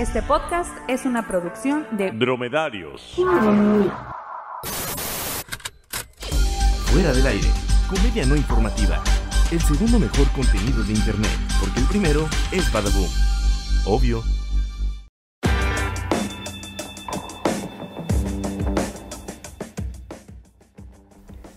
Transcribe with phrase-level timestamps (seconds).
[0.00, 3.02] Este podcast es una producción de Dromedarios.
[6.86, 7.46] Fuera del aire.
[7.86, 9.04] Comedia no informativa.
[9.52, 11.30] El segundo mejor contenido de internet.
[11.60, 13.10] Porque el primero es Badaboom.
[13.84, 14.22] Obvio.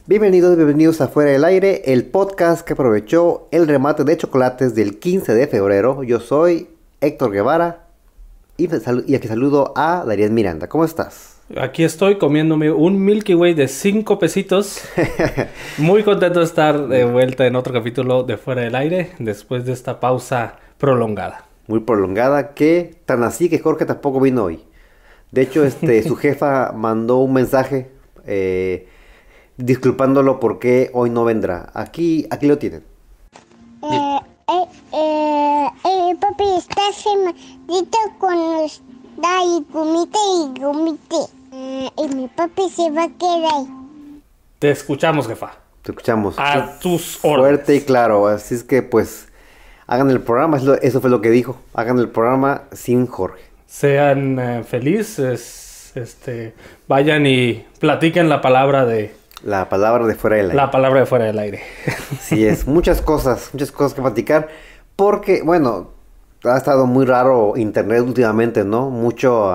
[0.06, 5.00] Bienvenidos, bienvenidos a Fuera del Aire, el podcast que aprovechó el remate de chocolates del
[5.00, 6.04] 15 de febrero.
[6.04, 6.68] Yo soy
[7.00, 7.83] Héctor Guevara
[9.08, 10.68] y, aquí saludo a Darían Miranda.
[10.68, 11.38] ¿Cómo estás?
[11.58, 14.82] Aquí estoy comiéndome un Milky Way de 5 pesitos.
[15.78, 19.74] Muy contento de estar de vuelta en otro capítulo de Fuera del Aire después de
[19.74, 21.46] esta pausa prolongada.
[21.68, 24.62] Muy prolongada, que tan así que Jorge tampoco vino hoy.
[25.32, 27.92] De hecho, este, su jefa mandó un mensaje
[28.26, 28.88] eh,
[29.58, 31.70] disculpándolo porque hoy no vendrá.
[31.74, 32.84] Aquí, aquí lo tienen.
[33.92, 34.20] Eh,
[37.04, 37.16] estás
[37.68, 38.82] maldito con los...
[39.24, 41.16] Ay, gomite y gomite.
[41.54, 44.22] Eh, y mi papi se va a quedar ahí.
[44.60, 45.52] Te escuchamos, jefa.
[45.82, 46.36] Te escuchamos.
[46.38, 47.42] A tus órdenes.
[47.42, 48.28] Fuerte y claro.
[48.28, 49.28] Así es que, pues,
[49.86, 50.58] hagan el programa.
[50.82, 51.58] Eso fue lo que dijo.
[51.74, 53.42] Hagan el programa sin Jorge.
[53.68, 56.54] Sean eh, felices, este,
[56.88, 60.56] vayan y platiquen la palabra de La palabra de fuera del aire.
[60.56, 61.62] la palabra de Fuera del Aire.
[62.22, 64.48] Sí, es muchas cosas, muchas cosas que platicar.
[64.96, 65.90] Porque, bueno,
[66.44, 68.90] ha estado muy raro internet últimamente, ¿no?
[68.90, 69.52] Mucho,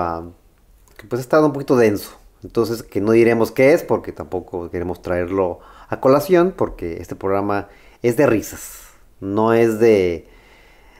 [0.97, 2.17] que pues ha estado un poquito denso.
[2.43, 5.59] Entonces, que no diremos qué es, porque tampoco queremos traerlo
[5.89, 7.67] a colación, porque este programa
[8.01, 8.81] es de risas,
[9.19, 10.27] no es de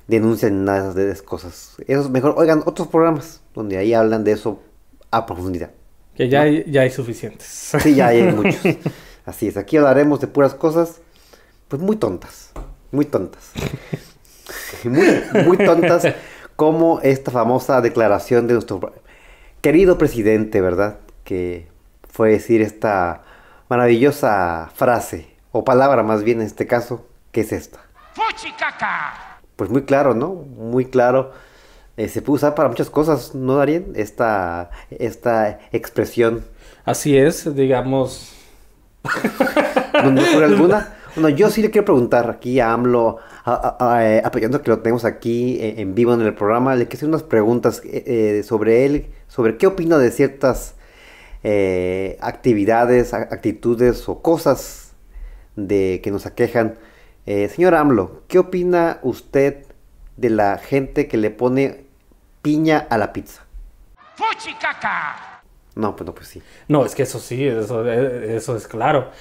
[0.07, 1.75] denuncia ni nada de esas cosas.
[1.87, 4.59] Eso es mejor, oigan, otros programas donde ahí hablan de eso
[5.11, 5.71] a profundidad.
[6.15, 7.47] Que ya, hay, ya hay suficientes.
[7.47, 8.61] Sí, ya hay muchos.
[9.25, 10.99] Así es, aquí hablaremos de puras cosas,
[11.67, 12.51] pues muy tontas,
[12.91, 13.51] muy tontas.
[14.83, 16.07] Muy, muy tontas
[16.55, 18.93] como esta famosa declaración de nuestro
[19.61, 20.97] querido presidente, ¿verdad?
[21.23, 21.67] Que
[22.09, 23.23] fue decir esta
[23.69, 27.79] maravillosa frase, o palabra más bien en este caso, que es esta.
[29.55, 30.33] Pues muy claro, ¿no?
[30.33, 31.31] Muy claro.
[31.97, 33.93] Eh, se puede usar para muchas cosas, ¿no, Darien?
[33.95, 36.45] Esta, esta expresión.
[36.85, 38.33] Así es, digamos.
[40.03, 40.95] ¿No, no por alguna?
[41.15, 44.69] Bueno, yo sí le quiero preguntar aquí a AMLO, a- a- a- eh, aprovechando que
[44.69, 48.43] lo tenemos aquí eh, en vivo en el programa, le quiero hacer unas preguntas eh,
[48.45, 50.75] sobre él, sobre qué opina de ciertas
[51.43, 54.91] eh, actividades, actitudes o cosas
[55.55, 56.75] de que nos aquejan.
[57.25, 59.65] Eh, señor AMLO, ¿qué opina usted
[60.17, 61.85] de la gente que le pone
[62.41, 63.43] piña a la pizza?
[65.75, 66.41] No, pues no, pues sí.
[66.67, 69.11] No, es que eso sí, eso, eso es claro.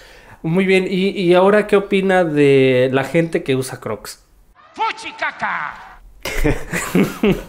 [0.42, 4.24] Muy bien, ¿y, y ahora qué opina de la gente que usa Crocs?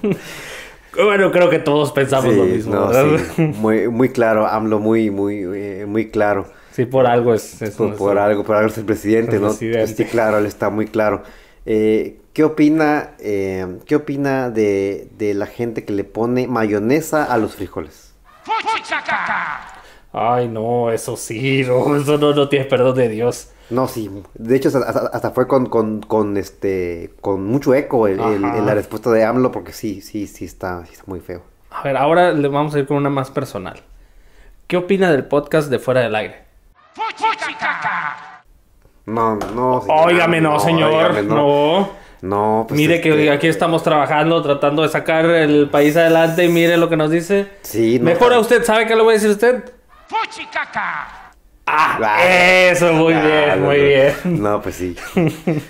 [0.95, 3.19] bueno, creo que todos pensamos lo mismo, no, ¿verdad?
[3.35, 6.47] sí, muy, muy claro, AMLO, muy, muy, eh, muy claro.
[6.71, 7.61] Sí, por algo es.
[7.61, 9.49] es Por, por algo, por algo es el presidente, el ¿no?
[9.49, 9.87] presidente.
[9.87, 11.23] Sí, claro, él está muy claro.
[11.65, 17.37] Eh, ¿Qué opina, eh, ¿qué opina de, de la gente que le pone mayonesa a
[17.37, 18.13] los frijoles?
[20.11, 23.51] Ay, no, eso sí, no, eso no, no tiene perdón de Dios.
[23.69, 24.09] No, sí.
[24.33, 28.61] De hecho, hasta, fue con, con, con, este, con mucho eco el- el- Ajá.
[28.61, 31.43] la respuesta de AMLO, porque sí, sí, sí está, sí está muy feo.
[31.69, 33.79] A ver, ahora le vamos a ir con una más personal.
[34.65, 36.43] ¿Qué opina del podcast de Fuera del Aire?
[39.05, 39.81] No, no.
[39.81, 40.91] señor Óigame, AMLO, no, señor.
[40.93, 41.89] óigame, no.
[42.21, 46.49] No, pues Mire este, que aquí estamos trabajando, tratando de sacar el país adelante y
[46.49, 47.47] mire lo que nos dice.
[47.61, 48.05] Sí, no.
[48.05, 49.63] Mejor a usted, ¿sabe qué le voy a decir a usted?
[50.11, 52.25] Ah, Ah,
[52.71, 53.83] eso, muy Ah, bien, no, muy no.
[53.83, 54.13] bien.
[54.41, 54.95] No, pues sí.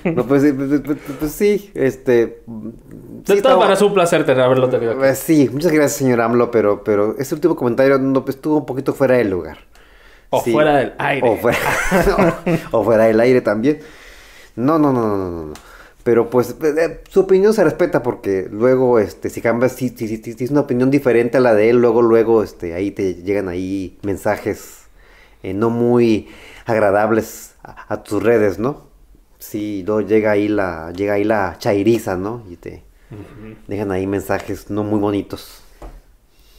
[0.05, 2.25] No, pues, sí, pues, pues, pues sí, este...
[2.25, 4.99] De sí todas estaba- maneras, un placer tener, haberlo tenido aquí.
[4.99, 8.65] Pues sí, muchas gracias, señor AMLO, pero, pero ese último comentario no, pues, estuvo un
[8.65, 9.57] poquito fuera del lugar.
[10.29, 10.53] O Sí.
[10.53, 11.27] fuera del aire.
[11.29, 11.57] O fuera,
[12.71, 13.79] o fuera del aire también.
[14.55, 15.53] No, no, no, no, no, no.
[16.09, 20.17] Pero pues eh, su opinión se respeta porque luego, este, si cambias, si, si, si,
[20.17, 23.47] si tienes una opinión diferente a la de él, luego, luego, este, ahí te llegan
[23.47, 24.87] ahí mensajes
[25.43, 26.27] eh, no muy
[26.65, 28.87] agradables a, a tus redes, ¿no?
[29.37, 32.43] Sí, luego llega ahí la, llega ahí la chairiza, ¿no?
[32.49, 32.81] Y te
[33.67, 35.61] dejan ahí mensajes no muy bonitos.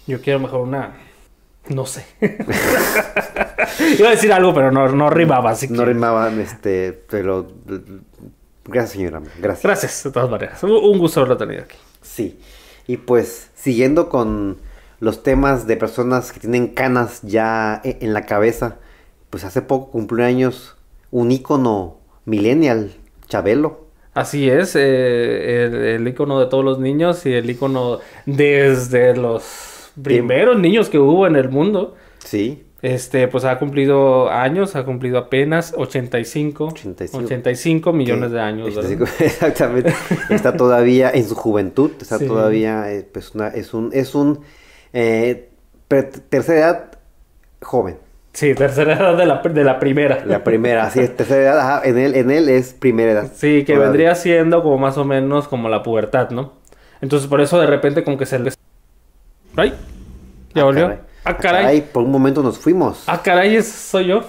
[0.06, 0.94] Yo quiero mejor una.
[1.68, 2.06] No sé.
[3.98, 5.74] Iba a decir algo, pero no, no rimaba, así que.
[5.74, 7.48] No rimaban, este, pero
[8.64, 9.20] gracias, señora.
[9.40, 9.62] Gracias.
[9.62, 10.62] Gracias, de todas maneras.
[10.62, 11.76] Un- Un gusto haberlo tenido aquí.
[12.02, 12.38] Sí.
[12.86, 14.58] Y pues, siguiendo con
[15.00, 18.76] los temas de personas que tienen canas ya e- en la cabeza,
[19.30, 20.76] pues hace poco cumplió años
[21.10, 22.92] un ícono millennial,
[23.28, 23.86] Chabelo.
[24.12, 29.92] Así es, eh, el, el icono de todos los niños y el icono desde los
[30.02, 31.94] primeros niños que hubo en el mundo.
[32.18, 32.64] Sí.
[32.82, 37.24] Este, pues ha cumplido años, ha cumplido apenas 85, 85.
[37.24, 38.74] 85 millones de años.
[38.74, 38.90] ¿verdad?
[38.90, 39.92] 85, Exactamente.
[40.30, 41.90] Está todavía en su juventud.
[42.00, 42.26] Está Sí.
[42.26, 44.40] todavía, eh, pues, una- es un, es un
[44.94, 45.50] eh,
[46.28, 46.90] tercera edad
[47.60, 47.98] joven.
[48.32, 50.24] Sí, tercera edad de la, de la primera.
[50.24, 51.58] La primera, es, tercera edad.
[51.60, 53.30] ajá, en él, en él es primera edad.
[53.34, 53.86] Sí, que Todavía.
[53.88, 56.52] vendría siendo como más o menos como la pubertad, ¿no?
[57.02, 58.56] Entonces por eso de repente como que se les...
[59.56, 59.74] ¡Ay!
[60.54, 60.82] ¿Ya Ah, volvió?
[60.84, 60.98] caray.
[61.30, 61.66] ¡Ah, caray!
[61.66, 63.04] Ay, por un momento nos fuimos.
[63.06, 63.62] ¡Ah, caray!
[63.62, 64.20] soy yo.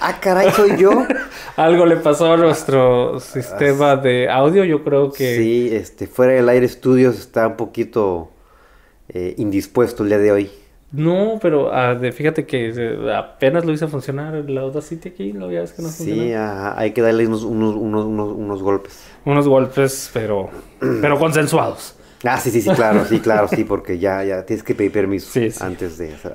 [0.00, 0.90] Ah, caray, soy yo.
[1.56, 5.36] Algo le pasó a nuestro sistema de audio, yo creo que...
[5.36, 8.30] Sí, este, fuera del aire estudios está un poquito
[9.08, 10.50] eh, indispuesto el día de hoy.
[10.92, 15.50] No, pero ah, de- fíjate que eh, apenas lo hice funcionar el Audacity aquí, lo
[15.50, 16.52] ya ves que no Sí, funciona.
[16.70, 19.02] ajá, hay que darle unos, unos, unos, unos, unos golpes.
[19.24, 20.50] Unos golpes, pero,
[21.00, 21.96] pero consensuados.
[22.24, 25.30] Ah, sí, sí, sí, claro, sí, claro, sí, porque ya, ya tienes que pedir permiso
[25.32, 25.58] Sí, sí.
[25.62, 26.32] antes de hacer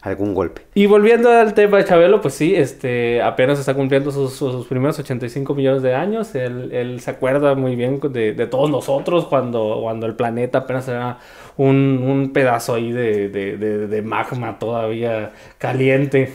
[0.00, 0.62] algún golpe.
[0.74, 4.98] Y volviendo al tema de Chabelo, pues sí, este, apenas está cumpliendo sus, sus primeros
[4.98, 6.34] 85 millones de años.
[6.34, 10.88] Él, él se acuerda muy bien de, de todos nosotros cuando, cuando el planeta apenas
[10.88, 11.18] era
[11.56, 16.32] un, un pedazo ahí de- de- de magma todavía caliente.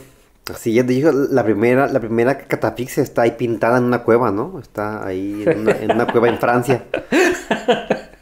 [0.52, 4.58] Así ya digo, la primera, la primera catafixia está ahí pintada en una cueva, ¿no?
[4.60, 6.84] Está ahí en una, en una cueva en Francia.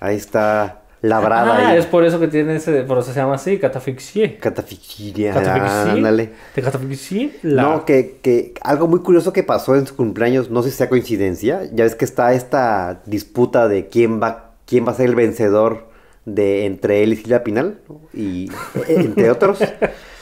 [0.00, 1.78] Ahí está labrada Ah, ahí.
[1.78, 4.38] es por eso que tiene ese, por eso se llama así, catafixie.
[4.38, 5.30] Catafixie.
[5.30, 6.30] ándale.
[6.54, 7.62] De catafixie, la...
[7.62, 10.88] No, que, que algo muy curioso que pasó en su cumpleaños, no sé si sea
[10.88, 15.14] coincidencia, ya ves que está esta disputa de quién va, quién va a ser el
[15.14, 15.86] vencedor
[16.24, 18.00] de entre él y Silvia Pinal, ¿no?
[18.12, 18.50] y
[18.88, 19.58] e- entre otros,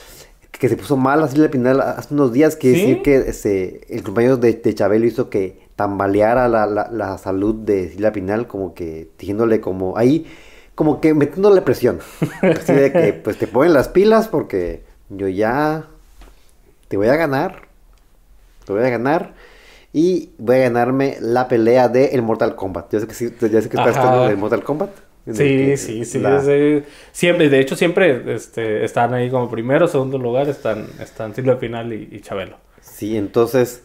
[0.59, 2.81] que se puso mal a Silvia Pinal hace unos días, que ¿Sí?
[2.81, 7.55] decir que se- el cumpleaños de, de Chabelo hizo que tambaleara la, la- la salud
[7.55, 10.27] de Silvia Pinal, como que diciéndole como ahí,
[10.75, 11.99] como que metiéndole presión,
[12.43, 15.87] así de que pues te ponen las pilas porque yo ya
[16.89, 17.63] te voy a ganar.
[18.65, 19.35] Te voy a ganar.
[19.93, 22.93] Y voy a ganarme la pelea de el Mortal Kombat.
[22.93, 24.91] Ya sé que, sí, ya sé que estás hablando del Mortal Kombat.
[25.33, 26.83] Sí, sí, sí, la- sí.
[27.13, 31.93] Siempre, de hecho, siempre este, están ahí como primero, segundo lugar, están, están Silvia Pinal
[31.93, 32.57] y, y Chabelo.
[32.83, 33.85] Sí, entonces,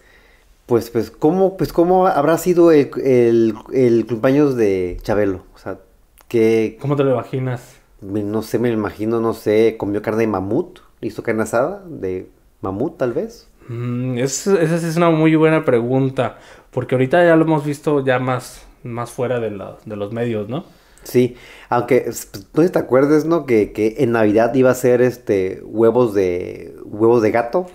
[0.66, 5.44] pues, pues, ¿cómo, pues, cómo habrá sido el, el, el cumpleaños de Chabelo?
[5.56, 5.80] O sea,
[6.28, 7.78] que, ¿Cómo te lo imaginas?
[8.02, 12.30] no sé, me imagino, no sé, comió carne de mamut, hizo carne asada de
[12.62, 13.48] mamut, tal vez.
[13.68, 16.38] Mm, es- esa es una muy buena pregunta,
[16.72, 20.50] porque ahorita ya lo hemos visto ya más, más fuera de, la- de los medios,
[20.50, 20.66] ¿no?
[21.04, 21.36] Sí,
[21.70, 23.46] aunque pues, no sé si te acuerdas, ¿no?
[23.46, 27.68] Que, que en Navidad iba a ser este huevos de huevos de gato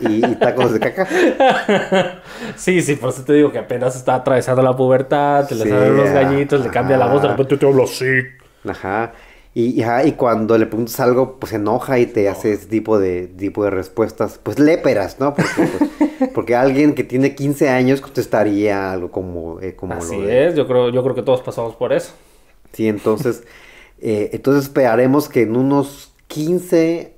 [0.00, 1.06] y, y tacos de caca.
[2.56, 5.96] sí, sí, por eso te digo que apenas está atravesando la pubertad, te le salen
[5.96, 8.06] los gallitos, le cambia la voz, de repente te hablo así.
[8.68, 9.12] Ajá.
[9.54, 12.66] Y, y, ajá, y cuando le preguntas algo, pues se enoja y te hace ese
[12.66, 15.34] tipo de, tipo de respuestas, pues léperas, ¿no?
[15.34, 20.26] Porque, pues, porque alguien que tiene 15 años contestaría algo como, eh, como Así lo
[20.26, 20.48] de...
[20.48, 22.14] es, yo creo, yo creo que todos pasamos por eso.
[22.74, 23.44] Sí, entonces,
[24.00, 27.14] eh, entonces esperaremos que en unos 15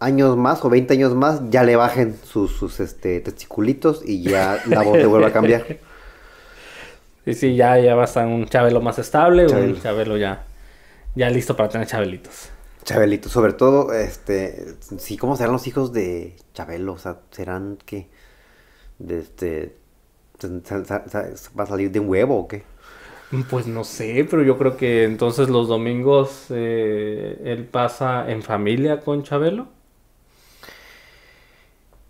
[0.00, 4.58] años más o 20 años más ya le bajen sus, sus este, testiculitos y ya
[4.66, 5.66] la voz le vuelva a cambiar.
[7.24, 9.74] Y sí, ya, ya va a estar un Chabelo más estable, Chabelo.
[9.74, 10.44] un Chabelo ya,
[11.14, 12.50] ya listo para tener Chabelitos.
[12.82, 16.94] Chabelito, sobre todo, este, sí, ¿cómo serán los hijos de Chabelo?
[16.94, 18.08] O sea, ¿serán qué?
[18.98, 19.76] De este,
[20.44, 22.64] ¿va a salir de un huevo o qué?
[23.48, 29.00] Pues no sé, pero yo creo que entonces los domingos eh, él pasa en familia
[29.00, 29.68] con Chabelo.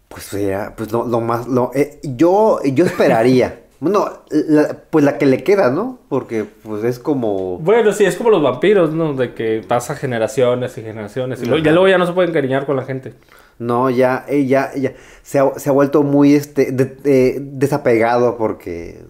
[0.09, 3.59] Pues sería, pues lo, lo más, lo, eh, yo, yo esperaría.
[3.83, 5.99] Bueno, la- pues la que le queda, ¿no?
[6.09, 7.59] Porque pues es como...
[7.59, 9.13] Bueno, sí, es como los vampiros, ¿no?
[9.15, 11.43] De que pasa generaciones y generaciones.
[11.43, 13.15] Y luego- ya luego ya no se puede encariñar con la gente.
[13.59, 14.93] No, ya, eh, ya, ya,
[15.25, 19.01] se ha, se ha vuelto muy, este, de- desapegado porque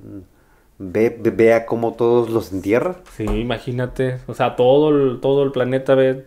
[0.79, 2.97] ve, ve, vea cómo todos los entierra.
[3.17, 4.19] Sí, imagínate.
[4.27, 6.25] O sea, todo el, todo el planeta ve,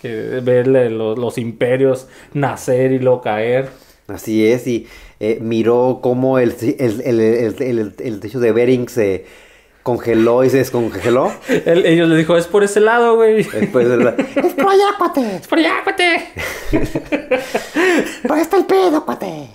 [0.00, 3.68] que, ve los, los imperios nacer y luego caer.
[4.08, 4.86] Así es, y
[5.20, 9.24] eh, miró cómo el, el, el, el, el- el techo de Bering se
[9.84, 11.32] congeló y se descongeló.
[11.64, 13.44] Él- ellos le dijo, es por ese lado, güey.
[13.44, 15.36] Después de la- ¡Es por allá, cuate!
[15.36, 16.28] Es por allá, cuate.
[18.26, 19.48] ¡Por ahí está el pedo, cuate!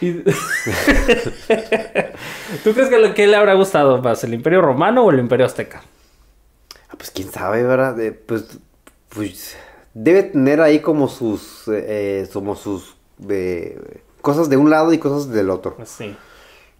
[2.64, 5.46] ¿Tú crees que lo que le habrá gustado más, el Imperio Romano o el Imperio
[5.46, 5.82] Azteca?
[6.88, 7.98] Ah, pues quién sabe, ¿verdad?
[8.00, 8.58] Eh, pues,
[9.08, 9.56] pues
[9.94, 12.96] debe tener ahí como sus, eh, como sus
[13.28, 13.78] eh,
[14.22, 15.76] cosas de un lado y cosas del otro.
[15.76, 16.16] Pues sí.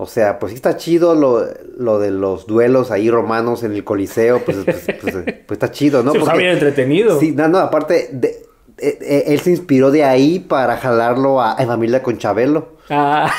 [0.01, 1.45] O sea, pues sí está chido lo,
[1.77, 6.05] lo de los duelos ahí romanos en el Coliseo, pues, pues, pues, pues está chido,
[6.05, 6.13] ¿no?
[6.13, 7.19] Está Porque- bien entretenido.
[7.19, 8.47] Sí, no, no, aparte, de-
[8.81, 12.78] eh, eh, él se inspiró de ahí para jalarlo a, en familia con Chabelo.
[12.91, 13.31] Ah,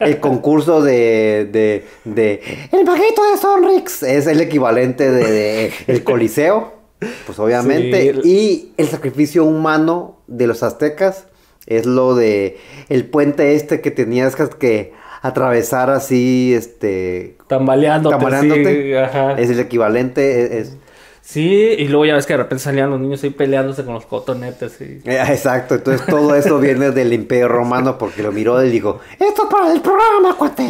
[0.00, 2.42] El concurso de, de, de
[2.72, 6.74] El maguito de Sonrix es el equivalente de, de el Coliseo,
[7.26, 8.14] pues obviamente.
[8.22, 8.28] Sí.
[8.28, 11.26] Y el sacrificio humano de los aztecas
[11.66, 12.58] es lo de
[12.88, 17.36] el puente este que tenías que- que atravesar así, este...
[17.48, 18.14] tambaleándote.
[18.16, 18.82] Tambaleándote.
[18.84, 19.32] sí, ajá.
[19.38, 20.76] Es el equivalente, es- es,
[21.28, 21.42] Sí,
[21.78, 24.80] y luego ya ves que de repente salían los niños ahí peleándose con los cotonetes.
[24.80, 25.02] Y...
[25.04, 29.42] Eh, Exacto, entonces todo eso viene del Imperio Romano porque lo miró y dijo, esto
[29.42, 30.68] es para el programa, cuate.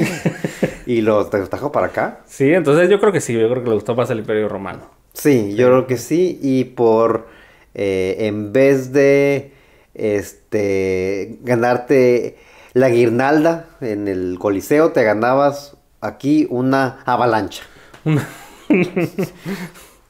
[0.87, 2.23] Y lo trajo para acá.
[2.27, 4.81] Sí, entonces yo creo que sí, yo creo que le gustó más el Imperio Romano.
[5.13, 6.41] Sí, yo creo que sí.
[6.43, 7.29] Y por,
[7.75, 9.53] eh, en vez de,
[9.95, 12.37] este, ganarte
[12.73, 17.63] la guirnalda en el Coliseo, te ganabas aquí una avalancha.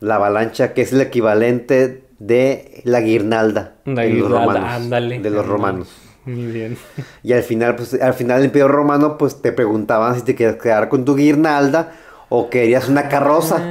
[0.01, 3.75] La avalancha que es el equivalente de la guirnalda.
[3.85, 5.19] La de los romanos, ándale.
[5.21, 5.89] De los romanos.
[6.25, 6.77] Muy bien.
[7.23, 10.57] Y al final, pues, al final del Imperio Romano, pues te preguntaban si te querías
[10.57, 11.93] quedar con tu guirnalda
[12.29, 13.63] o querías una carroza.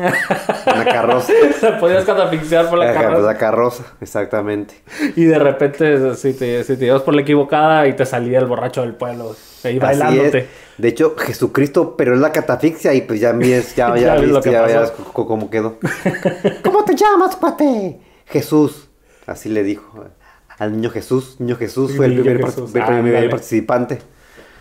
[0.00, 1.32] Una carroza.
[1.60, 3.26] Te podías catafixiar por la pues, carroza.
[3.26, 4.74] la carroza, exactamente.
[5.16, 8.46] Y de repente, si te, si te ibas por la equivocada y te salía el
[8.46, 9.34] borracho del pueblo.
[9.64, 10.48] Ahí bailándote.
[10.78, 14.30] De hecho, Jesucristo, pero es la catafixia y pues ya miras, ya, Ya ya, ves
[14.30, 15.78] viste, ya verás cómo quedó.
[16.64, 18.00] ¿Cómo te llamas, cuate?
[18.26, 18.88] Jesús.
[19.26, 20.06] Así le dijo
[20.58, 21.36] al niño Jesús.
[21.40, 23.98] Niño Jesús fue el primer, part- participante.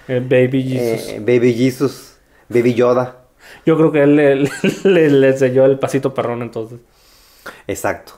[0.07, 1.09] El Baby Jesus.
[1.09, 2.17] Eh, Baby Jesus.
[2.49, 3.18] Baby Yoda.
[3.65, 4.35] Yo creo que él le,
[4.83, 6.79] le, le enseñó el pasito perrón entonces.
[7.67, 8.13] Exacto.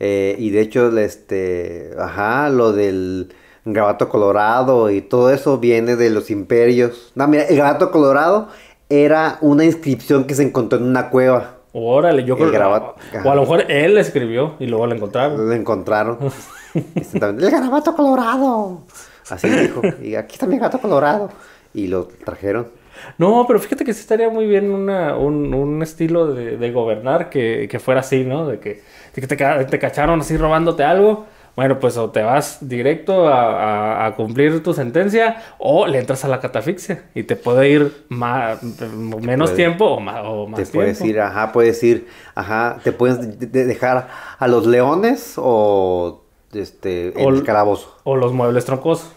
[0.00, 6.10] Eh, y de hecho, este, ajá, lo del grabato colorado y todo eso viene de
[6.10, 7.12] los imperios.
[7.14, 8.48] No, mira, el grabato colorado
[8.88, 11.58] era una inscripción que se encontró en una cueva.
[11.72, 12.56] Órale, yo El creo que...
[12.58, 12.96] grabato.
[13.24, 15.48] O a lo mejor él escribió y luego lo encontraron.
[15.48, 16.18] Lo encontraron.
[16.74, 18.82] El garabato colorado.
[19.30, 19.80] Así dijo.
[20.02, 21.30] Y aquí está mi gato colorado.
[21.72, 22.68] Y lo trajeron.
[23.18, 27.30] No, pero fíjate que sí estaría muy bien una, un, un estilo de, de gobernar
[27.30, 28.46] que, que fuera así, ¿no?
[28.46, 28.82] De que,
[29.14, 31.26] de que te, te cacharon así robándote algo.
[31.54, 36.24] Bueno, pues o te vas directo a, a- a cumplir tu sentencia o le entras
[36.24, 39.56] a la catafixia y te puede ir más, menos Puede.
[39.56, 40.78] tiempo o más, o más Te tiempo.
[40.78, 46.22] puedes ir, ajá, puedes ir, ajá, te puedes de- de- dejar a los leones o
[46.54, 47.98] este en O- el calabozo.
[48.04, 49.10] O los muebles troncosos.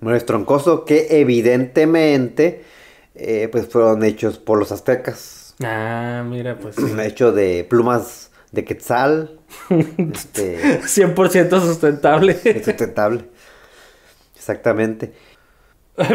[0.00, 2.64] Muebles troncoso que evidentemente
[3.14, 5.54] eh, pues fueron hechos por los aztecas.
[5.62, 6.82] Ah, mira, pues sí.
[7.00, 9.38] Hecho de plumas de quetzal.
[9.70, 12.34] este, 100% sustentable.
[12.64, 13.24] sustentable.
[14.36, 15.12] Exactamente.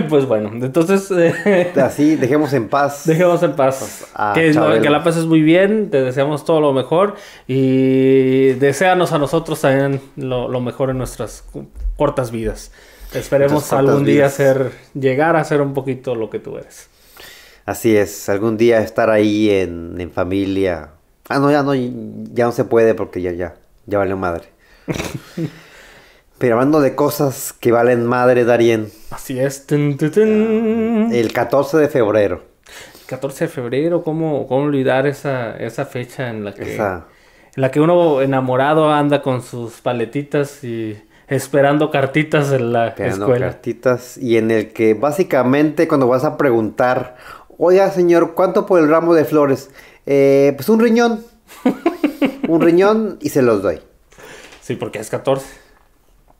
[0.09, 3.03] pues bueno, entonces eh, Así, dejemos en paz.
[3.05, 4.07] dejemos en paz.
[4.35, 7.15] Que, no- que la pases muy bien, te deseamos todo lo mejor
[7.47, 11.45] y deséanos a nosotros también lo, lo mejor en nuestras
[11.95, 12.71] cortas vidas.
[13.13, 16.89] Esperemos algún día ser, llegar a ser un poquito lo que tú eres.
[17.65, 20.91] Así es, algún día estar ahí en, en familia.
[21.27, 24.49] Ah, no, ya no, ya no se puede porque ya, ya, ya valió madre.
[26.37, 29.67] Pero hablando de cosas que valen madre, Darien, Así es.
[29.67, 31.09] Tun, tun, tun.
[31.11, 32.43] el 14 de febrero,
[33.07, 36.75] 14 de febrero, ¿cómo, cómo olvidar esa, esa fecha en la que...
[36.75, 37.07] esa,
[37.55, 43.25] En la que uno enamorado anda con sus paletitas y esperando cartitas en la esperando
[43.25, 43.47] escuela.
[43.47, 47.15] cartitas, y en el que básicamente cuando vas a preguntar,
[47.57, 49.69] oiga señor, ¿cuánto por el ramo de flores?
[50.05, 51.23] "Eh, pues un riñón,
[52.47, 53.79] un riñón y se los doy.
[54.61, 55.45] Sí, porque es 14.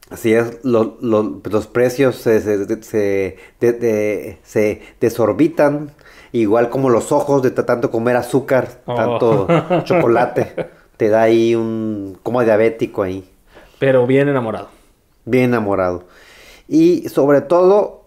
[0.09, 5.91] Así es, lo- lo- los precios se, se, se- de- de- se desorbitan,
[6.31, 8.95] igual como los ojos de ta- tanto comer azúcar, Oh.
[8.95, 9.47] tanto
[9.83, 10.53] chocolate,
[10.97, 13.23] te da ahí un como diabético ahí,
[13.77, 14.69] Pero bien enamorado.
[15.25, 16.05] Bien enamorado.
[16.67, 18.05] Y sobre todo,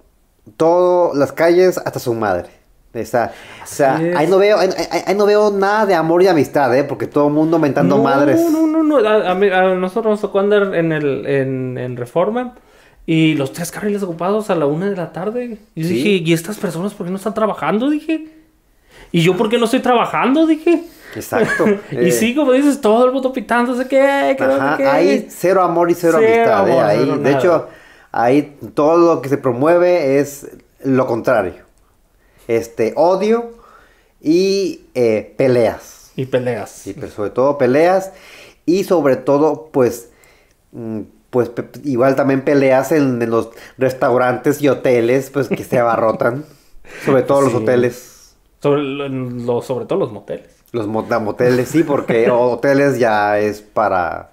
[0.56, 2.48] todas las calles hasta su madre.
[2.94, 6.76] O sea, o sea, ahí no veo, ahí, no veo nada de amor y amistad,
[6.76, 6.84] ¿eh?
[6.84, 8.38] Porque todo el mundo mentando no, madres.
[8.38, 8.98] No, no, no.
[9.08, 12.54] A, a nosotros nos tocó andar en, el, en, en Reforma
[13.06, 15.58] y los tres carriles ocupados a la una de la tarde.
[15.74, 15.94] Y Sí.
[15.94, 17.88] dije, ¿y estas personas por qué no están trabajando?
[17.88, 18.28] Dije.
[19.10, 20.46] ¿Y yo por qué no estoy trabajando?
[20.46, 20.84] Dije.
[21.14, 21.64] Exacto.
[21.90, 26.18] y eh, sí, como dices, todo el mundo pitándose que, ahí cero amor y cero,
[26.20, 26.72] Cero amistad, ¿eh?
[26.72, 27.38] amor, Ahí, cero de nada.
[27.38, 27.68] hecho,
[28.12, 30.48] ahí todo lo que se promueve es
[30.84, 31.62] lo contrario.
[32.48, 33.52] Este, odio
[34.20, 36.12] y eh, peleas.
[36.16, 36.82] Y peleas.
[36.94, 38.12] Pero sobre todo peleas
[38.66, 40.10] y sobre todo, pues,
[40.72, 41.00] mm,
[41.30, 41.50] pues
[41.84, 46.44] igual también peleas en, en los restaurantes y hoteles, pues que se abarrotan.
[47.04, 48.34] Sobre todo los hoteles.
[48.60, 50.61] Sobre, lo- sobre todo los moteles.
[50.72, 54.30] Los mo- moteles, sí, porque hoteles ya es para.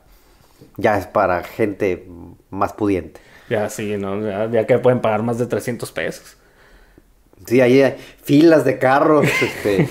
[0.78, 2.08] Ya es para gente
[2.50, 3.20] más pudiente.
[3.50, 4.22] Ya sí, ¿no?
[4.26, 6.38] Ya, ya que pueden pagar más de 300 pesos.
[7.46, 9.90] Sí, ahí hay filas de carros, este.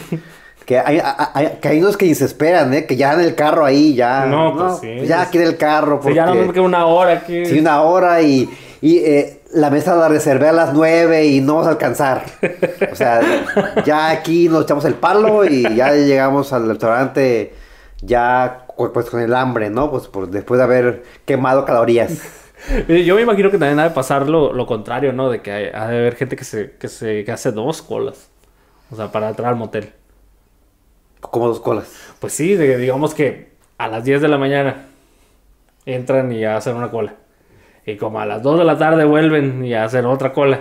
[0.65, 1.01] Que hay,
[1.35, 2.85] hay- que hay unos que ni se esperan, ¿eh?
[2.87, 4.27] Que ya en el carro ahí, ya.
[4.27, 6.01] No, pues sí, Ya pues- aquí en el carro.
[6.05, 7.47] Sí, ya no porque- me queda una hora aquí.
[7.47, 8.49] Sí, una hora y,
[8.83, 12.25] y eh, la mesa la reservé a las nueve y no vamos a alcanzar.
[12.93, 13.21] O sea,
[13.85, 17.55] ya aquí nos echamos el palo y ya llegamos al restaurante
[18.01, 19.91] ya pues con el hambre, ¿no?
[19.91, 22.13] Pues por, después de haber quemado calorías.
[22.89, 25.31] Yo me imagino que también ha de pasar lo, lo contrario, ¿no?
[25.31, 28.29] De que hay- ha de haber gente que se, que se que hace dos colas.
[28.91, 29.93] O sea, para entrar al motel.
[31.21, 31.89] Como dos colas.
[32.21, 34.87] Pues sí, de- digamos que a las 10 de la mañana
[35.87, 37.15] entran y hacen una cola.
[37.89, 40.61] Y como a las 2 de la tarde vuelven y hacen otra cola.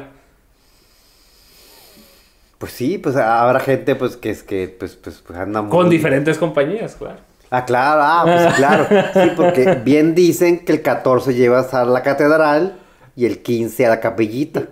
[2.57, 5.69] Pues sí, pues habrá gente pues que es que pues, pues, pues anda muy...
[5.71, 7.17] Con diferentes compañías, claro.
[7.51, 8.87] Ah, claro, ah, pues claro.
[9.13, 12.77] Sí, porque bien dicen que el 14 llevas a la catedral
[13.17, 14.63] y el 15 a la capillita.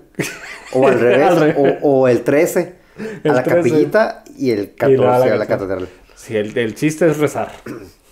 [0.71, 1.55] O al revés, Al revés.
[1.81, 3.57] O, o el 13 a El la 13.
[3.57, 5.79] capillita y el 14 luego a la a la catedral.
[5.81, 5.89] catedral.
[6.15, 7.51] Sí, el, el chiste es rezar.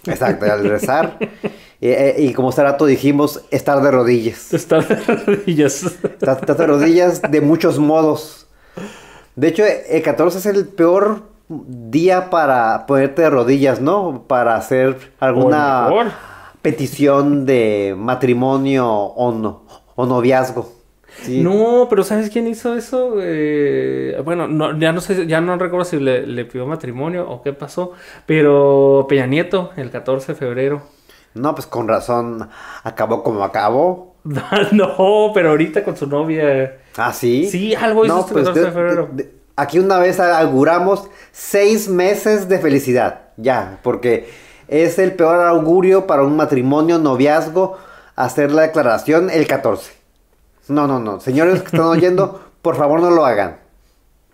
[0.05, 1.17] Exacto, al rezar.
[1.85, 4.53] Eh, eh, y como hace rato dijimos, estar de rodillas.
[4.53, 4.95] Estar de
[5.35, 5.83] rodillas.
[5.83, 8.47] Estás de rodillas de muchos modos.
[9.35, 14.23] De hecho, el 14 es el peor día para ponerte de rodillas, ¿no?
[14.29, 15.89] Para hacer alguna
[16.61, 19.63] petición de matrimonio o, no-
[19.95, 20.71] o noviazgo.
[21.23, 21.41] Sí.
[21.41, 23.15] No, pero ¿sabes quién hizo eso?
[23.19, 27.41] Eh, bueno, no, ya no sé, ya no recuerdo si le, le pidió matrimonio o
[27.41, 27.91] qué pasó,
[28.25, 30.81] pero Peña Nieto, el 14 de febrero.
[31.33, 32.49] No, pues con razón
[32.83, 34.15] acabó como acabó.
[34.71, 36.77] no, pero ahorita con su novia.
[36.95, 37.47] Ah, sí.
[37.49, 39.09] Sí, algo hizo este 14 de febrero.
[39.11, 43.21] de- aquí una vez auguramos seis meses de felicidad.
[43.37, 44.29] Ya, porque
[44.67, 47.77] es el peor augurio para un matrimonio, noviazgo,
[48.15, 49.91] hacer la declaración el 14.
[50.69, 51.19] No, no, no.
[51.19, 53.57] Señores que están oyendo, por favor no lo hagan.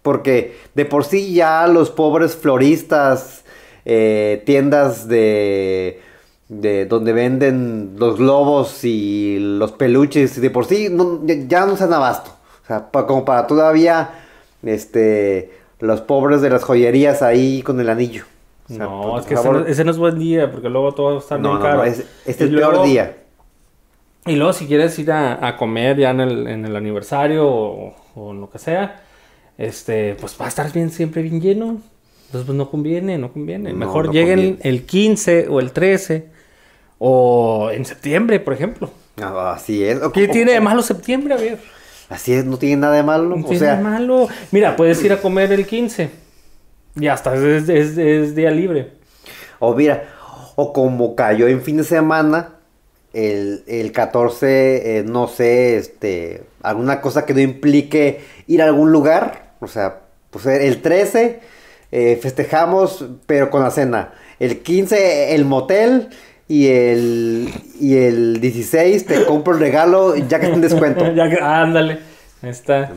[0.02, 3.44] Porque de por sí ya los pobres floristas,
[3.86, 6.02] eh, tiendas de,
[6.50, 11.78] de donde venden los globos y los peluches, de por sí no- ya, ya no
[11.78, 12.32] se dan abasto.
[12.64, 14.10] O sea, pa- como para todavía,
[14.64, 18.26] este, los pobres de las joyerías ahí con el anillo.
[18.70, 20.92] O sea, no, por es que ese no, ese no es buen día, porque luego
[20.94, 21.78] todo va a estar No, bien caro.
[21.78, 23.16] no, es, es Y el luego- peor día.
[24.26, 27.96] Y luego si quieres ir a, a comer ya en el, en el aniversario o,
[28.16, 29.02] o en lo que sea,
[29.58, 31.78] este, pues va a estar bien, siempre bien lleno.
[32.26, 33.74] Entonces pues no conviene, no conviene.
[33.74, 34.60] Mejor lleguen conviene.
[34.64, 36.28] el 15 o el 13
[37.00, 38.92] o en septiembre, por ejemplo.
[39.22, 40.00] Ah, Así es.
[40.14, 41.34] ¿Qué o- tiene de malo septiembre?
[41.34, 41.60] A ver.
[42.10, 43.36] Así es, no tiene nada de malo.
[43.36, 44.28] No o tiene sea, de malo.
[44.52, 46.10] Mira, puedes ir a comer el 15
[47.00, 48.92] y hasta es, es- es día libre.
[49.60, 50.10] O mira,
[50.56, 52.56] o como cayó en fin de semana,
[53.14, 58.92] el, el 14, eh, no sé, este, alguna cosa que no implique ir a algún
[58.92, 59.54] lugar.
[59.62, 61.40] O sea, pues el 13
[61.92, 64.14] eh, festejamos, pero con la cena.
[64.40, 66.10] El 15 el motel
[66.50, 71.14] y el, y el 16 te compro el regalo ya que está en descuento.
[71.16, 72.00] ya que- ándale.
[72.42, 72.92] Ahí está.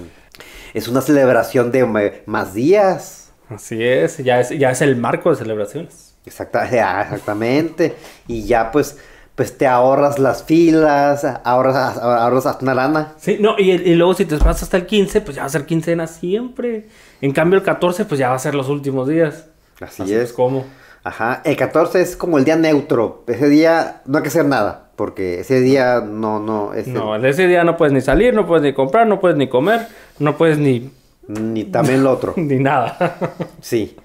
[0.74, 3.30] Es una celebración de más días.
[3.48, 6.14] Así es, ya es, ya es el marco de celebraciones.
[6.24, 6.64] Exacta-
[7.02, 7.94] exactamente.
[8.26, 8.96] Y ya pues,
[9.34, 13.12] pues te ahorras las filas, ahorras, ahorras hasta una lana.
[13.18, 15.50] Sí, no, y, y luego si te vas hasta el 15, pues ya va a
[15.50, 16.86] ser quincena siempre.
[17.20, 19.46] En cambio el 14, pues ya va a ser los últimos días.
[19.80, 20.22] Así, Así es.
[20.30, 20.64] es como.
[21.04, 21.42] Ajá.
[21.44, 23.24] El 14 es como el día neutro.
[23.26, 24.90] Ese día no hay que hacer nada.
[24.96, 28.46] Porque ese día no, no, es el- No, ese día no puedes ni salir, no
[28.46, 29.86] puedes ni comprar, no puedes ni comer,
[30.18, 30.90] no puedes ni,
[31.26, 32.34] ni también lo otro.
[32.36, 33.16] ni nada.
[33.60, 33.96] Sí.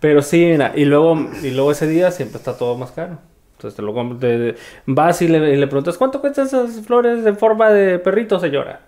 [0.00, 3.18] Pero sí, mira, y luego, y luego ese día siempre está todo más caro.
[3.52, 7.24] Entonces te lo compras, te- vas y le, y le preguntas, ¿cuánto cuestan esas flores
[7.26, 8.80] en forma de perrito, señora?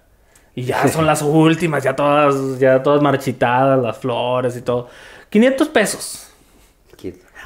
[0.55, 4.89] Y ya son las últimas, ya todas, ya todas marchitadas, las flores y todo.
[5.29, 6.26] 500 pesos.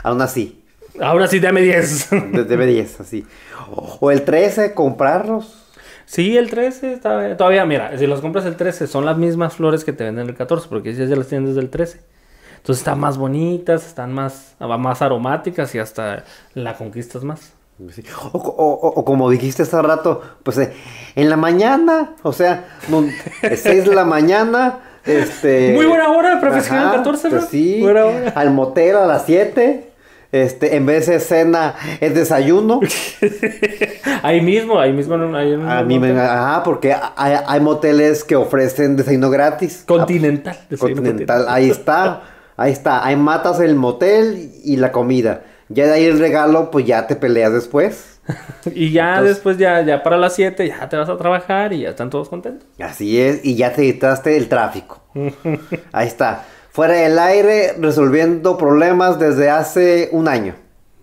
[0.03, 0.63] Aún así.
[1.01, 2.11] Ahora sí, dame 10.
[2.11, 3.27] de- Debe 10, así.
[4.01, 5.57] O, el 13, comprarlos.
[6.07, 9.85] Sí, el 13 está- todavía, mira, si los compras el 13 son las mismas flores
[9.85, 12.01] que te venden el 14, porque esas ya las tienen desde el 13.
[12.57, 17.53] Entonces están más bonitas, están más, más aromáticas y hasta la conquistas más.
[17.95, 18.03] Sí.
[18.33, 20.73] O, o- o- como dijiste hace rato, pues eh,
[21.15, 23.05] en la mañana, o sea, no,
[23.43, 25.73] 6 de la mañana, este...
[25.75, 27.49] Muy buena hora festejar el 14, pues ¿no?
[27.49, 28.33] sí, Buena hora.
[28.37, 29.90] al motel a las 7,
[30.33, 32.81] Este, en vez de cena, es desayuno.
[34.23, 35.15] Ahí mismo, ahí mismo.
[35.15, 36.11] en un- A mí me.
[36.19, 39.83] Ajá, porque hay, hay moteles que ofrecen desayuno gratis.
[39.87, 40.57] Continental.
[40.69, 42.23] desayuno Continental, ahí está.
[42.57, 43.05] Ahí está.
[43.05, 45.43] Ahí matas el motel y la comida.
[45.69, 48.21] Ya de ahí el regalo, pues ya te peleas después.
[48.75, 51.81] Y ya Entonces- después, ya, ya para las 7, ya te vas a trabajar y
[51.81, 52.69] ya están todos contentos.
[52.79, 55.01] Así es, y ya te quitaste el tráfico.
[55.93, 56.45] Ahí está.
[56.73, 60.55] Fuera del aire, resolviendo problemas desde hace un año.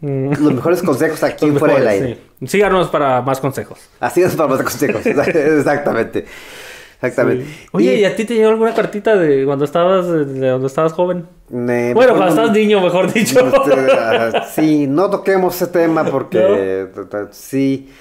[0.01, 2.19] Los mejores consejos aquí Los fuera del aire.
[2.39, 2.47] sí.
[2.47, 3.79] Síganos para más consejos.
[3.99, 5.05] Así es para más consejos.
[5.05, 6.25] Exactamente.
[6.95, 7.45] Exactamente.
[7.45, 7.67] Sí.
[7.71, 8.05] Oye, ¿y...
[8.05, 11.25] a ti te llegó alguna cartita de cuando estabas, de cuando estabas joven?
[11.49, 13.39] Bueno, me- cuando estabas niño, mejor dicho.
[14.53, 16.87] Sí, no toquemos ese tema porque
[17.31, 17.91] sí.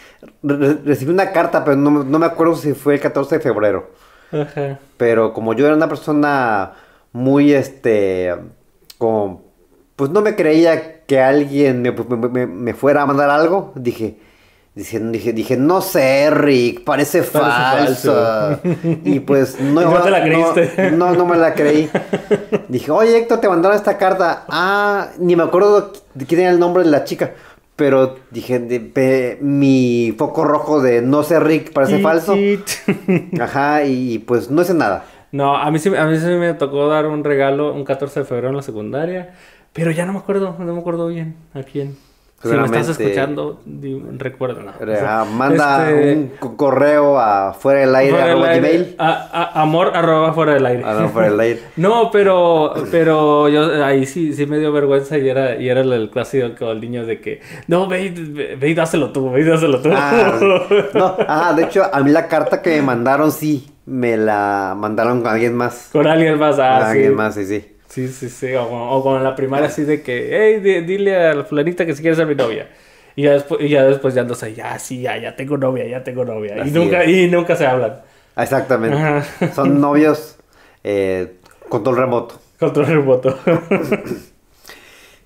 [0.42, 3.90] Re- recibí una carta, pero no, no me acuerdo si fue el 14 de febrero.
[4.32, 4.78] Ajá.
[4.96, 6.72] Pero como yo era una persona
[7.16, 8.34] muy, este,
[8.98, 9.42] como,
[9.96, 11.92] pues no me creía que alguien me,
[12.46, 14.18] me- fuera a mandar algo, dije,
[14.74, 18.60] dije, dije, dije, no sé, Rick, parece, Parece falso.
[19.04, 20.90] y pues no, Y no te la no- creíste.
[20.90, 21.88] No, no, me la creí.
[22.68, 24.44] Dije, oye, Héctor, te mandaron esta carta.
[24.48, 27.32] Ah, ni me acuerdo de quién era el nombre de la chica.
[27.76, 32.34] Pero dije, de- mi foco rojo de no sé, Rick, parece falso.
[33.40, 35.04] Ajá, y pues no hice nada.
[35.36, 38.26] No, a mí, sí, a mí sí me tocó dar un regalo un 14 de
[38.26, 39.34] febrero en la secundaria,
[39.72, 41.96] pero ya no me acuerdo, no me acuerdo bien a quién.
[42.42, 43.60] Si me estás escuchando,
[44.18, 44.60] recuerda.
[44.62, 44.72] no.
[45.06, 48.94] Ah, manda Este, un co- correo a fuera del aire, fuera del arroba aire, gmail.
[48.98, 50.82] a- a- amor arroba fuera del aire.
[50.84, 51.60] Ah, no, fuera del aire.
[51.78, 55.92] No, pero, pero yo ahí sí, sí me dio vergüenza y era, y era el,
[55.92, 59.44] el clásico del niño de que, no, ve, ve, ve y dáselo tú, ve y
[59.44, 59.88] dáselo tú.
[59.92, 60.38] Ah,
[60.94, 65.22] no, ah, de hecho, a mí la carta que me mandaron, sí, me la mandaron
[65.22, 65.88] con alguien más.
[65.92, 66.92] Con alguien más, ah, Con sí.
[66.92, 67.72] alguien más, sí, sí.
[67.88, 68.52] Sí, sí, sí.
[68.54, 71.86] O, con- o con la primaria así de que, hey, di- dile a la fulanita
[71.86, 72.68] que si quiere ser mi novia.
[73.14, 75.86] Y ya después, y ya después ya andas ahí, ya, sí, ya, ya tengo novia,
[75.86, 76.66] ya tengo novia.
[76.66, 77.10] Y nunca, es.
[77.10, 78.00] y nunca se hablan.
[78.36, 78.96] Exactamente.
[78.98, 79.52] Ajá.
[79.54, 80.36] Son novios
[80.84, 81.36] eh,
[81.70, 82.38] control remoto.
[82.58, 83.38] Control remoto.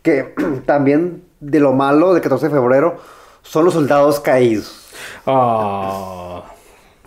[0.02, 0.34] Que
[0.66, 2.98] también de lo malo de 14 de febrero
[3.42, 4.88] son los soldados caídos.
[5.26, 6.44] oh,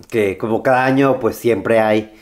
[0.10, 2.14] Que como cada año, pues siempre hay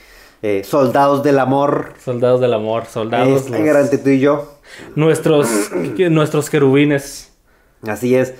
[0.42, 1.94] eh, soldados del amor.
[2.04, 3.28] soldados del amor, soldados.
[3.28, 4.54] Es los- tú y yo.
[4.96, 5.48] nuestros,
[6.10, 7.32] nuestros querubines.
[7.88, 8.34] Así es,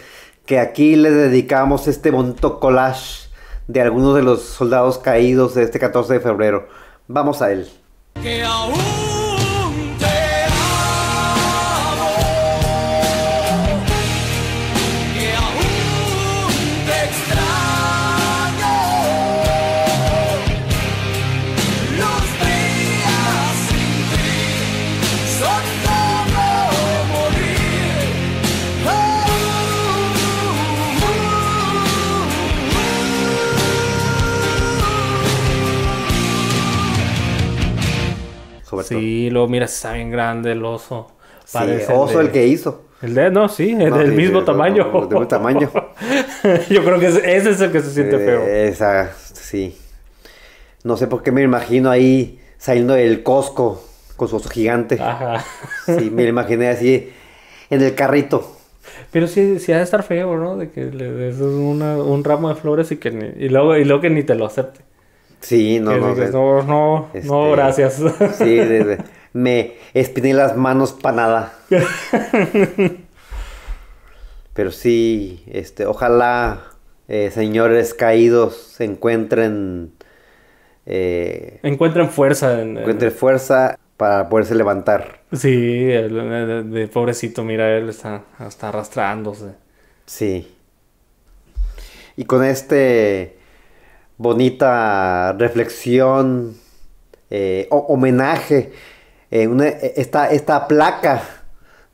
[0.46, 3.30] que aquí le dedicamos este bonito collage
[3.68, 6.68] de algunos de los soldados caídos de este 14 de febrero.
[7.08, 7.70] Vamos a él.
[8.22, 8.74] que aún
[38.88, 41.08] Sí, luego mira, está bien grande el oso.
[41.46, 42.86] Sí, Parece oso de- el que hizo.
[43.02, 44.84] El de, no, sí, el No, del sí, mismo sí, tamaño.
[44.92, 45.72] del mismo tamaño.
[46.70, 48.42] Yo creo que ese, es el que se siente feo.
[48.44, 49.76] Eh, esa, sí.
[50.84, 53.84] No sé por qué me imagino ahí saliendo del Costco
[54.16, 54.98] con su oso gigante.
[55.02, 55.44] Ajá.
[55.86, 57.12] Sí, me lo imaginé así
[57.70, 58.58] en el carrito.
[59.12, 60.58] Pero sí, sí ha de estar feo, ¿no?
[60.58, 63.84] De que le des una- un ramo de flores y que ni- y luego, y
[63.86, 64.82] luego que ni te lo acepte.
[65.42, 66.16] Sí, no, no.
[66.16, 68.02] dices, no, no, no, este, gracias.
[68.38, 71.54] Sí, de- de- me espiné las manos para nada.
[74.54, 76.64] Pero sí, este, ojalá
[77.08, 79.94] eh, señores caídos se encuentren,
[80.86, 85.22] eh, Encuentren fuerza en, en- encuentren fuerza para poderse levantar.
[85.32, 89.54] Sí, el, de- pobrecito, mira, él está, está arrastrándose.
[90.06, 90.54] Sí.
[92.18, 93.38] Y con este
[94.22, 96.56] bonita reflexión,
[97.30, 98.72] eh, o- homenaje,
[99.32, 101.24] eh, una- esta, esta placa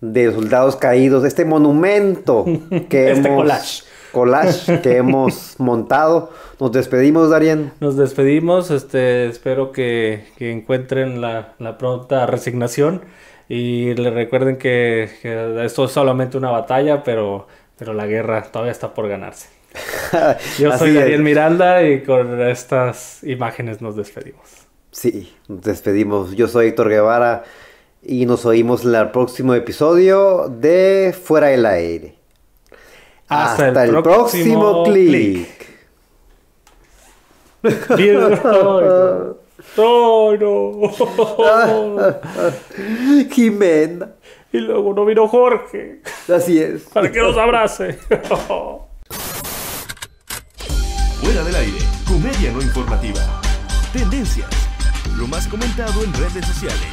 [0.02, 2.46] de soldados caídos, este monumento
[2.90, 3.84] que Este hemos collage.
[4.12, 6.32] collage que hemos montado.
[6.60, 7.72] Nos despedimos, Darien.
[7.80, 13.02] Nos despedimos, este, espero que, que encuentren la, la pronta resignación
[13.50, 18.72] y le recuerden que, que esto es solamente una batalla, pero, pero la guerra todavía
[18.74, 19.48] está por ganarse.
[20.60, 20.94] Yo soy.
[20.94, 24.68] Daniel Miranda y con estas imágenes nos despedimos.
[24.92, 26.36] Sí, nos despedimos.
[26.36, 27.44] Yo soy Héctor Guevara
[28.02, 32.16] y nos oímos en el próximo episodio de Fuera del Aire.
[33.28, 35.48] Hasta Hasta, el el, próximo próximo clic.
[37.98, 38.40] Bien.
[39.76, 40.94] No, no.
[43.32, 44.12] Jimena.
[44.54, 46.02] Y luego no vino Jorge
[46.34, 46.84] Así es.
[46.84, 48.00] para que nos abrace.
[51.22, 53.42] Fuera del aire, comedia no informativa.
[53.92, 54.50] Tendencias.
[55.18, 56.88] Lo más comentado en redes sociales.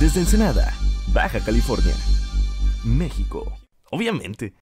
[0.00, 0.72] Desde Ensenada,
[1.08, 1.94] Baja California.
[2.82, 3.52] México.
[3.90, 4.54] Obviamente.